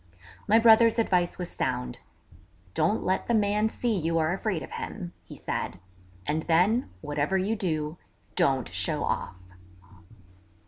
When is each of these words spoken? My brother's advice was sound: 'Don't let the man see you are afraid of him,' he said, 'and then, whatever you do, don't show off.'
My 0.47 0.57
brother's 0.57 0.97
advice 0.97 1.37
was 1.37 1.51
sound: 1.51 1.99
'Don't 2.73 3.03
let 3.03 3.27
the 3.27 3.35
man 3.35 3.69
see 3.69 3.95
you 3.95 4.17
are 4.17 4.33
afraid 4.33 4.63
of 4.63 4.71
him,' 4.71 5.13
he 5.25 5.35
said, 5.35 5.77
'and 6.25 6.41
then, 6.47 6.89
whatever 7.01 7.37
you 7.37 7.55
do, 7.55 7.99
don't 8.35 8.73
show 8.73 9.03
off.' 9.03 9.51